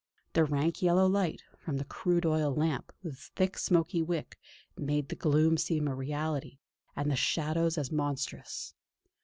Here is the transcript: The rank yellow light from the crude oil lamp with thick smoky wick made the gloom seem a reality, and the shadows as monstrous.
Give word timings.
The 0.33 0.45
rank 0.45 0.81
yellow 0.81 1.05
light 1.05 1.43
from 1.59 1.77
the 1.77 1.85
crude 1.85 2.25
oil 2.25 2.51
lamp 2.55 2.91
with 3.03 3.19
thick 3.35 3.55
smoky 3.55 4.01
wick 4.01 4.39
made 4.75 5.09
the 5.09 5.15
gloom 5.15 5.57
seem 5.57 5.87
a 5.87 5.93
reality, 5.93 6.57
and 6.95 7.11
the 7.11 7.15
shadows 7.15 7.77
as 7.77 7.91
monstrous. 7.91 8.73